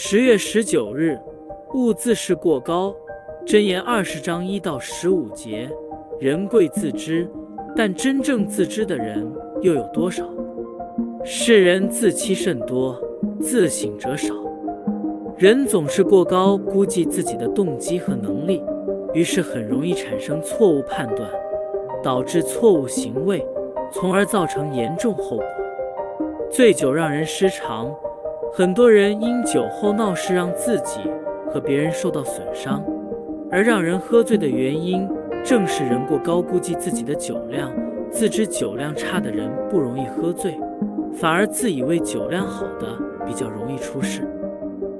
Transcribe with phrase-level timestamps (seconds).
[0.00, 1.18] 十月十九日，
[1.74, 2.94] 勿自视过高。
[3.44, 5.68] 箴言二十章一到十五节：
[6.20, 7.28] 人贵自知，
[7.74, 9.28] 但真正自知的人
[9.60, 10.24] 又有多少？
[11.24, 12.96] 世人自欺甚多，
[13.40, 14.32] 自省者少。
[15.36, 18.62] 人总是过高估计自己的动机和能力，
[19.12, 21.28] 于是很容易产生错误判断，
[22.04, 23.44] 导致错误行为，
[23.90, 25.44] 从而造成严重后果。
[26.48, 27.92] 醉酒让人失常。
[28.58, 30.98] 很多人因酒后闹事，让自己
[31.48, 32.82] 和别人受到损伤，
[33.52, 35.08] 而让人喝醉的原因，
[35.44, 37.70] 正是人过高估计自己的酒量。
[38.10, 40.58] 自知酒量差的人不容易喝醉，
[41.12, 44.22] 反而自以为酒量好的比较容易出事。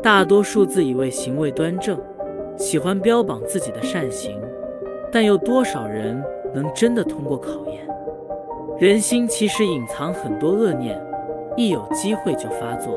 [0.00, 1.98] 大多数自以为行为端正，
[2.56, 4.40] 喜欢标榜自己的善行，
[5.10, 6.22] 但有多少人
[6.54, 7.84] 能真的通过考验？
[8.78, 11.02] 人心其实隐藏很多恶念，
[11.56, 12.96] 一有机会就发作。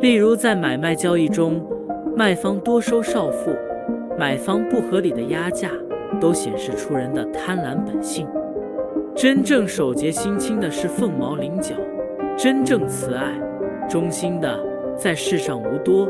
[0.00, 1.60] 例如，在买卖交易中，
[2.16, 3.54] 卖方多收少付，
[4.18, 5.68] 买方不合理的压价，
[6.18, 8.26] 都显示出人的贪婪本性。
[9.14, 11.74] 真正守节心清的是凤毛麟角，
[12.34, 13.38] 真正慈爱、
[13.90, 14.58] 忠心的
[14.96, 16.08] 在世上无多。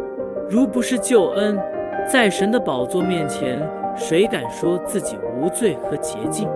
[0.49, 1.59] 如不是救恩，
[2.07, 3.61] 在神的宝座面前，
[3.97, 6.49] 谁敢说自己无罪和洁净？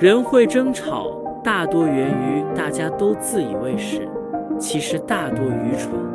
[0.00, 1.12] 人会争吵，
[1.44, 4.08] 大多源于大家都自以为是，
[4.58, 6.09] 其实大多愚蠢。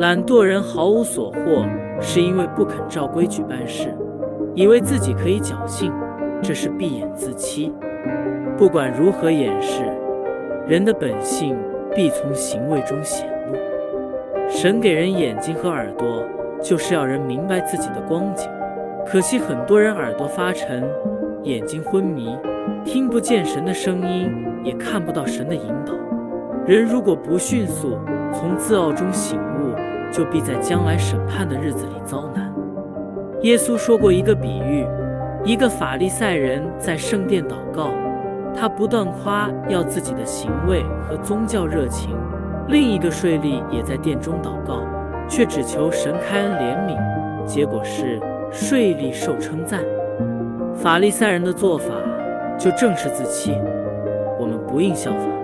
[0.00, 1.66] 懒惰人毫无所获，
[2.00, 3.94] 是因为不肯照规矩办事，
[4.54, 5.92] 以为自己可以侥幸，
[6.40, 7.70] 这是闭眼自欺。
[8.56, 9.82] 不管如何掩饰，
[10.66, 11.54] 人的本性
[11.94, 14.48] 必从行为中显露。
[14.48, 16.24] 神给人眼睛和耳朵，
[16.62, 18.48] 就是要人明白自己的光景。
[19.06, 20.82] 可惜很多人耳朵发沉，
[21.42, 22.34] 眼睛昏迷，
[22.86, 24.32] 听不见神的声音，
[24.64, 25.92] 也看不到神的引导。
[26.64, 27.98] 人如果不迅速
[28.32, 29.74] 从自傲中醒悟，
[30.10, 32.52] 就必在将来审判的日子里遭难。
[33.42, 34.86] 耶稣说过一个比喻：
[35.44, 37.90] 一个法利赛人在圣殿祷告，
[38.54, 42.10] 他不断夸耀自己的行为和宗教热情；
[42.68, 44.82] 另一个税吏也在殿中祷告，
[45.28, 49.80] 却只求神开恩怜悯，结果是税吏受称赞。
[50.74, 51.94] 法利赛人的做法
[52.58, 53.52] 就正是自欺，
[54.38, 55.39] 我们不应效仿。